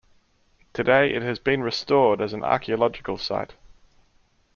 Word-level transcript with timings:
Today 0.73 1.13
it 1.13 1.21
has 1.21 1.37
been 1.37 1.61
restored 1.61 2.21
as 2.21 2.33
an 2.33 2.43
archaeological 2.43 3.19
site. 3.19 3.53